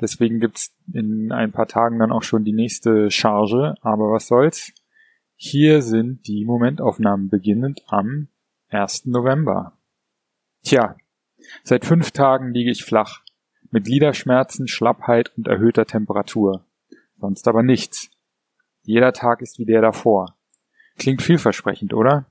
Deswegen 0.00 0.40
gibt's 0.40 0.74
in 0.92 1.30
ein 1.30 1.52
paar 1.52 1.68
Tagen 1.68 2.00
dann 2.00 2.10
auch 2.10 2.24
schon 2.24 2.44
die 2.44 2.52
nächste 2.52 3.12
Charge. 3.12 3.76
Aber 3.80 4.10
was 4.10 4.26
soll's? 4.26 4.72
Hier 5.36 5.82
sind 5.82 6.26
die 6.26 6.44
Momentaufnahmen 6.44 7.28
beginnend 7.28 7.82
am 7.86 8.26
1. 8.70 9.06
November. 9.06 9.78
Tja, 10.64 10.96
seit 11.62 11.84
fünf 11.84 12.10
Tagen 12.10 12.52
liege 12.52 12.72
ich 12.72 12.84
flach. 12.84 13.22
Mit 13.70 13.84
Gliederschmerzen, 13.84 14.66
Schlappheit 14.66 15.32
und 15.36 15.46
erhöhter 15.46 15.86
Temperatur. 15.86 16.64
Sonst 17.18 17.46
aber 17.46 17.62
nichts. 17.62 18.10
Jeder 18.82 19.12
Tag 19.12 19.42
ist 19.42 19.60
wie 19.60 19.64
der 19.64 19.80
davor. 19.80 20.36
Klingt 20.96 21.22
vielversprechend, 21.22 21.94
oder? 21.94 22.26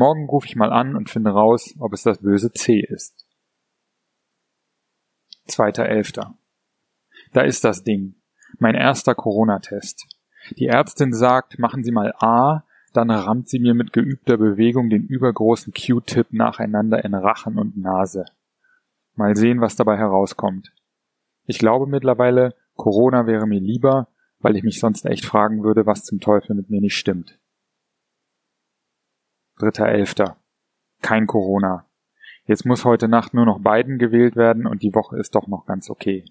Morgen 0.00 0.30
rufe 0.30 0.46
ich 0.46 0.56
mal 0.56 0.72
an 0.72 0.96
und 0.96 1.10
finde 1.10 1.28
raus, 1.28 1.74
ob 1.78 1.92
es 1.92 2.04
das 2.04 2.20
böse 2.22 2.50
C 2.52 2.80
ist. 2.80 3.26
2.11. 5.46 6.26
Da 7.34 7.42
ist 7.42 7.64
das 7.64 7.84
Ding. 7.84 8.14
Mein 8.58 8.74
erster 8.74 9.14
Corona-Test. 9.14 10.06
Die 10.56 10.68
Ärztin 10.68 11.12
sagt, 11.12 11.58
machen 11.58 11.84
Sie 11.84 11.92
mal 11.92 12.14
A, 12.18 12.64
dann 12.94 13.10
rammt 13.10 13.50
sie 13.50 13.58
mir 13.58 13.74
mit 13.74 13.92
geübter 13.92 14.38
Bewegung 14.38 14.88
den 14.88 15.04
übergroßen 15.04 15.74
Q-Tip 15.74 16.32
nacheinander 16.32 17.04
in 17.04 17.14
Rachen 17.14 17.58
und 17.58 17.76
Nase. 17.76 18.24
Mal 19.16 19.36
sehen, 19.36 19.60
was 19.60 19.76
dabei 19.76 19.98
herauskommt. 19.98 20.72
Ich 21.44 21.58
glaube 21.58 21.86
mittlerweile, 21.86 22.54
Corona 22.74 23.26
wäre 23.26 23.46
mir 23.46 23.60
lieber, 23.60 24.08
weil 24.38 24.56
ich 24.56 24.62
mich 24.62 24.80
sonst 24.80 25.04
echt 25.04 25.26
fragen 25.26 25.62
würde, 25.62 25.84
was 25.84 26.04
zum 26.04 26.20
Teufel 26.20 26.56
mit 26.56 26.70
mir 26.70 26.80
nicht 26.80 26.96
stimmt. 26.96 27.39
Dritter 29.60 29.88
Elfter. 29.88 30.38
Kein 31.02 31.26
Corona. 31.26 31.86
Jetzt 32.46 32.64
muss 32.64 32.86
heute 32.86 33.08
Nacht 33.08 33.34
nur 33.34 33.44
noch 33.44 33.60
Biden 33.60 33.98
gewählt 33.98 34.34
werden 34.34 34.66
und 34.66 34.82
die 34.82 34.94
Woche 34.94 35.18
ist 35.18 35.34
doch 35.34 35.48
noch 35.48 35.66
ganz 35.66 35.90
okay. 35.90 36.24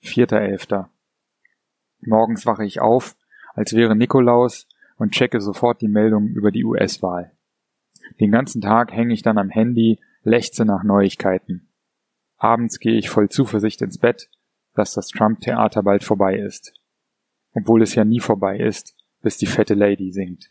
Vierter 0.00 0.40
Elfter. 0.40 0.88
Morgens 2.00 2.46
wache 2.46 2.64
ich 2.64 2.80
auf, 2.80 3.16
als 3.52 3.74
wäre 3.74 3.94
Nikolaus 3.94 4.66
und 4.96 5.12
checke 5.12 5.42
sofort 5.42 5.82
die 5.82 5.88
Meldungen 5.88 6.30
über 6.30 6.50
die 6.50 6.64
US-Wahl. 6.64 7.36
Den 8.18 8.30
ganzen 8.30 8.62
Tag 8.62 8.92
hänge 8.92 9.12
ich 9.12 9.20
dann 9.20 9.36
am 9.36 9.50
Handy, 9.50 10.00
lechze 10.22 10.64
nach 10.64 10.84
Neuigkeiten. 10.84 11.68
Abends 12.38 12.78
gehe 12.78 12.96
ich 12.96 13.10
voll 13.10 13.28
Zuversicht 13.28 13.82
ins 13.82 13.98
Bett, 13.98 14.30
dass 14.72 14.94
das 14.94 15.08
Trump-Theater 15.08 15.82
bald 15.82 16.02
vorbei 16.02 16.38
ist. 16.38 16.72
Obwohl 17.52 17.82
es 17.82 17.94
ja 17.94 18.06
nie 18.06 18.20
vorbei 18.20 18.58
ist, 18.58 18.96
bis 19.22 19.36
die 19.36 19.46
fette 19.46 19.74
Lady 19.74 20.12
singt. 20.12 20.50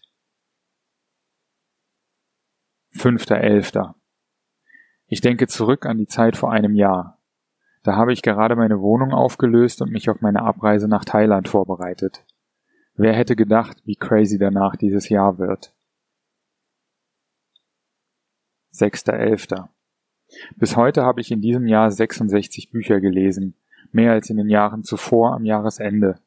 Fünfter 2.91 3.37
Elfter. 3.37 3.95
Ich 5.07 5.21
denke 5.21 5.47
zurück 5.47 5.85
an 5.85 5.97
die 5.97 6.07
Zeit 6.07 6.37
vor 6.37 6.51
einem 6.51 6.75
Jahr. 6.75 7.19
Da 7.83 7.95
habe 7.95 8.13
ich 8.13 8.21
gerade 8.21 8.55
meine 8.55 8.81
Wohnung 8.81 9.13
aufgelöst 9.13 9.81
und 9.81 9.91
mich 9.91 10.09
auf 10.09 10.21
meine 10.21 10.41
Abreise 10.41 10.87
nach 10.87 11.05
Thailand 11.05 11.47
vorbereitet. 11.47 12.25
Wer 12.95 13.13
hätte 13.13 13.35
gedacht, 13.35 13.81
wie 13.85 13.95
crazy 13.95 14.37
danach 14.37 14.75
dieses 14.75 15.09
Jahr 15.09 15.37
wird? 15.37 15.73
Sechster 18.71 19.13
Elfter. 19.13 19.69
Bis 20.57 20.75
heute 20.75 21.03
habe 21.03 21.21
ich 21.21 21.31
in 21.31 21.41
diesem 21.41 21.65
Jahr 21.65 21.89
66 21.89 22.69
Bücher 22.71 22.99
gelesen, 22.99 23.55
mehr 23.91 24.11
als 24.11 24.29
in 24.29 24.37
den 24.37 24.49
Jahren 24.49 24.83
zuvor 24.83 25.33
am 25.33 25.45
Jahresende. 25.45 26.19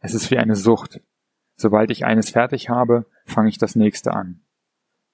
Es 0.00 0.14
ist 0.14 0.30
wie 0.30 0.38
eine 0.38 0.54
Sucht. 0.54 1.00
Sobald 1.60 1.90
ich 1.90 2.04
eines 2.04 2.30
fertig 2.30 2.70
habe, 2.70 3.04
fange 3.26 3.48
ich 3.48 3.58
das 3.58 3.74
nächste 3.74 4.14
an. 4.14 4.40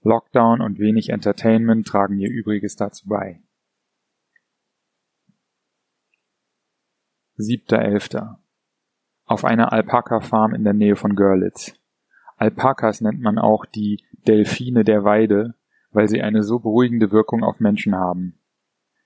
Lockdown 0.03 0.61
und 0.61 0.79
wenig 0.79 1.09
Entertainment 1.09 1.87
tragen 1.87 2.19
ihr 2.19 2.31
Übriges 2.31 2.77
dazu 2.77 3.09
bei. 3.09 3.41
Siebter 7.37 7.79
Elfter. 7.79 8.41
Auf 9.25 9.47
einer 9.47 9.73
Alpaka-Farm 9.73 10.55
in 10.55 10.65
der 10.65 10.75
Nähe 10.75 10.97
von 10.97 11.17
Görlitz. 11.17 11.75
Alpakas 12.37 13.01
nennt 13.01 13.23
man 13.23 13.39
auch 13.39 13.65
die 13.65 14.05
Delfine 14.27 14.85
der 14.85 15.03
Weide, 15.03 15.55
weil 15.93 16.09
sie 16.09 16.21
eine 16.21 16.43
so 16.43 16.59
beruhigende 16.59 17.11
Wirkung 17.11 17.43
auf 17.43 17.59
Menschen 17.59 17.95
haben. 17.95 18.39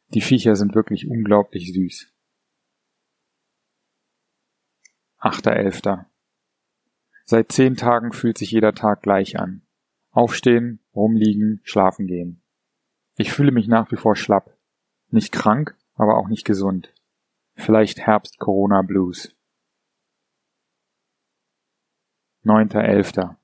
Die 0.09 0.23
Viecher 0.23 0.57
sind 0.57 0.75
wirklich 0.75 1.09
unglaublich 1.09 1.73
süß. 1.73 2.13
Achter 5.19 5.53
Elfter. 5.53 6.11
Seit 7.31 7.53
zehn 7.53 7.77
Tagen 7.77 8.13
fühlt 8.13 8.39
sich 8.39 8.53
jeder 8.53 8.73
Tag 8.73 9.03
gleich 9.03 9.39
an. 9.39 9.61
Aufstehen, 10.13 10.81
rumliegen, 10.95 11.61
schlafen 11.63 12.07
gehen. 12.07 12.41
Ich 13.19 13.35
fühle 13.35 13.53
mich 13.53 13.69
nach 13.69 13.93
wie 13.93 13.97
vor 13.97 14.17
schlapp. 14.17 14.57
Nicht 15.11 15.31
krank, 15.31 15.77
aber 15.95 16.17
auch 16.17 16.29
nicht 16.29 16.47
gesund. 16.47 16.95
Vielleicht 17.55 17.99
Herbst-Corona-Blues. 17.99 19.37
9.11. 22.47 23.37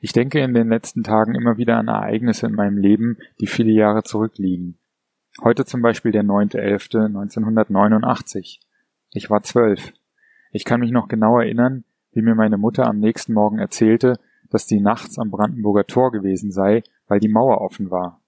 Ich 0.00 0.14
denke 0.14 0.40
in 0.40 0.54
den 0.54 0.70
letzten 0.70 1.02
Tagen 1.02 1.34
immer 1.34 1.58
wieder 1.58 1.76
an 1.76 1.88
Ereignisse 1.88 2.46
in 2.46 2.54
meinem 2.54 2.78
Leben, 2.78 3.18
die 3.38 3.48
viele 3.48 3.72
Jahre 3.72 4.02
zurückliegen. 4.02 4.78
Heute 5.42 5.66
zum 5.66 5.82
Beispiel 5.82 6.12
der 6.12 6.24
9.11.1989. 6.24 8.60
Ich 9.12 9.28
war 9.28 9.42
zwölf. 9.42 9.92
Ich 10.52 10.64
kann 10.64 10.80
mich 10.80 10.90
noch 10.90 11.08
genau 11.08 11.38
erinnern, 11.38 11.84
wie 12.18 12.22
mir 12.22 12.34
meine 12.34 12.58
Mutter 12.58 12.84
am 12.88 12.98
nächsten 12.98 13.32
Morgen 13.32 13.60
erzählte, 13.60 14.18
dass 14.50 14.66
die 14.66 14.80
nachts 14.80 15.20
am 15.20 15.30
Brandenburger 15.30 15.86
Tor 15.86 16.10
gewesen 16.10 16.50
sei, 16.50 16.82
weil 17.06 17.20
die 17.20 17.28
Mauer 17.28 17.60
offen 17.60 17.92
war. 17.92 18.20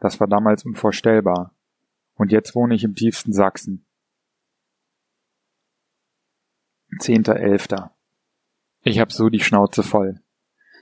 Das 0.00 0.18
war 0.18 0.26
damals 0.26 0.64
unvorstellbar. 0.64 1.54
Und 2.14 2.32
jetzt 2.32 2.56
wohne 2.56 2.74
ich 2.74 2.82
im 2.82 2.96
tiefsten 2.96 3.32
Sachsen. 3.32 3.86
10.11. 6.98 7.90
Ich 8.82 8.98
hab 8.98 9.12
so 9.12 9.28
die 9.28 9.40
Schnauze 9.40 9.84
voll. 9.84 10.20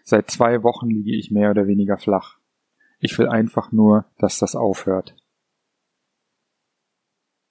Seit 0.04 0.30
zwei 0.30 0.62
Wochen 0.62 0.88
liege 0.88 1.14
ich 1.14 1.30
mehr 1.30 1.50
oder 1.50 1.66
weniger 1.66 1.98
flach. 1.98 2.38
Ich 3.00 3.18
will 3.18 3.28
einfach 3.28 3.70
nur, 3.70 4.06
dass 4.16 4.38
das 4.38 4.56
aufhört. 4.56 5.14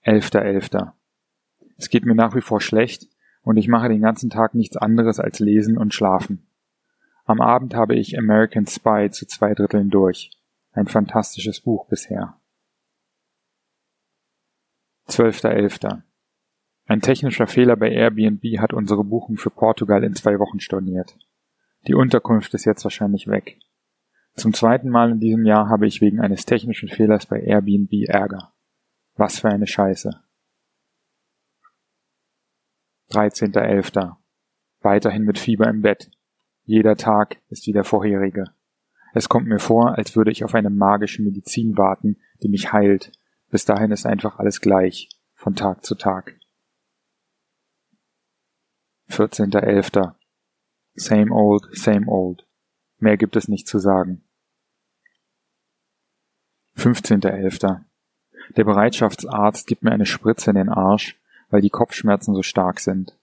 11.11. 0.03 0.93
Es 1.77 1.89
geht 1.89 2.05
mir 2.05 2.15
nach 2.15 2.33
wie 2.33 2.41
vor 2.41 2.59
schlecht 2.59 3.07
und 3.49 3.57
ich 3.57 3.67
mache 3.67 3.89
den 3.89 4.01
ganzen 4.01 4.29
Tag 4.29 4.53
nichts 4.53 4.77
anderes 4.77 5.19
als 5.19 5.39
lesen 5.39 5.75
und 5.79 5.91
schlafen. 5.91 6.45
Am 7.25 7.41
Abend 7.41 7.73
habe 7.73 7.95
ich 7.95 8.15
American 8.15 8.67
Spy 8.67 9.09
zu 9.09 9.25
zwei 9.25 9.55
Dritteln 9.55 9.89
durch. 9.89 10.29
Ein 10.71 10.85
fantastisches 10.85 11.59
Buch 11.59 11.87
bisher. 11.87 12.39
12.11. 15.07 16.03
Ein 16.85 17.01
technischer 17.01 17.47
Fehler 17.47 17.75
bei 17.75 17.89
Airbnb 17.89 18.43
hat 18.59 18.71
unsere 18.71 19.03
Buchung 19.03 19.37
für 19.37 19.49
Portugal 19.49 20.03
in 20.03 20.13
zwei 20.13 20.37
Wochen 20.37 20.59
storniert. 20.59 21.17
Die 21.87 21.95
Unterkunft 21.95 22.53
ist 22.53 22.65
jetzt 22.65 22.83
wahrscheinlich 22.83 23.27
weg. 23.27 23.57
Zum 24.35 24.53
zweiten 24.53 24.89
Mal 24.89 25.09
in 25.09 25.19
diesem 25.19 25.43
Jahr 25.47 25.69
habe 25.69 25.87
ich 25.87 26.01
wegen 26.01 26.19
eines 26.19 26.45
technischen 26.45 26.87
Fehlers 26.87 27.25
bei 27.25 27.41
Airbnb 27.41 28.09
Ärger. 28.09 28.53
Was 29.15 29.39
für 29.39 29.49
eine 29.49 29.65
Scheiße. 29.65 30.21
13.11. 33.11 34.15
Weiterhin 34.81 35.23
mit 35.23 35.37
Fieber 35.39 35.67
im 35.67 35.81
Bett. 35.81 36.09
Jeder 36.63 36.95
Tag 36.95 37.41
ist 37.49 37.65
wie 37.67 37.73
der 37.73 37.83
vorherige. 37.83 38.45
Es 39.13 39.27
kommt 39.27 39.47
mir 39.47 39.59
vor, 39.59 39.97
als 39.97 40.15
würde 40.15 40.31
ich 40.31 40.43
auf 40.43 40.53
eine 40.53 40.69
magische 40.69 41.21
Medizin 41.23 41.77
warten, 41.77 42.17
die 42.43 42.49
mich 42.49 42.71
heilt. 42.71 43.11
Bis 43.49 43.65
dahin 43.65 43.91
ist 43.91 44.05
einfach 44.05 44.37
alles 44.37 44.61
gleich, 44.61 45.09
von 45.33 45.55
Tag 45.55 45.83
zu 45.83 45.95
Tag. 45.95 46.39
14.11. 49.09 50.13
Same 50.93 51.31
old, 51.31 51.67
same 51.71 52.05
old. 52.07 52.45
Mehr 52.99 53.17
gibt 53.17 53.35
es 53.35 53.47
nicht 53.47 53.67
zu 53.67 53.79
sagen. 53.79 54.23
15.11. 56.77 57.83
Der 58.55 58.63
Bereitschaftsarzt 58.63 59.67
gibt 59.67 59.83
mir 59.83 59.91
eine 59.91 60.05
Spritze 60.05 60.51
in 60.51 60.55
den 60.55 60.69
Arsch, 60.69 61.18
weil 61.49 61.61
die 61.61 61.69
Kopfschmerzen 61.69 62.33
so 62.33 62.43
stark 62.43 62.79
sind. 62.79 63.17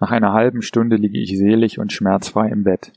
Nach 0.00 0.10
einer 0.10 0.32
halben 0.32 0.62
Stunde 0.62 0.96
liege 0.96 1.18
ich 1.18 1.36
selig 1.36 1.78
und 1.78 1.92
schmerzfrei 1.92 2.48
im 2.48 2.64
Bett. 2.64 2.92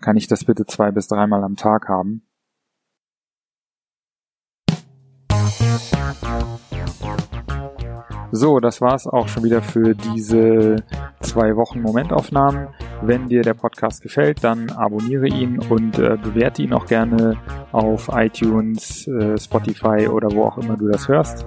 kann 0.00 0.16
ich 0.16 0.26
das 0.26 0.44
bitte 0.44 0.66
zwei 0.66 0.90
bis 0.90 1.08
dreimal 1.08 1.42
am 1.42 1.56
Tag 1.56 1.88
haben? 1.88 2.22
So, 8.32 8.60
das 8.60 8.80
war's 8.80 9.06
auch 9.06 9.28
schon 9.28 9.44
wieder 9.44 9.62
für 9.62 9.94
diese 9.94 10.76
zwei 11.20 11.56
Wochen 11.56 11.80
Momentaufnahmen. 11.80 12.68
Wenn 13.02 13.28
dir 13.28 13.42
der 13.42 13.54
Podcast 13.54 14.02
gefällt, 14.02 14.44
dann 14.44 14.70
abonniere 14.70 15.26
ihn 15.26 15.58
und 15.58 15.98
äh, 15.98 16.18
bewerte 16.22 16.62
ihn 16.62 16.72
auch 16.72 16.86
gerne 16.86 17.38
auf 17.72 18.10
iTunes, 18.12 19.06
äh, 19.06 19.38
Spotify 19.38 20.08
oder 20.08 20.30
wo 20.32 20.44
auch 20.44 20.58
immer 20.58 20.76
du 20.76 20.88
das 20.88 21.08
hörst. 21.08 21.46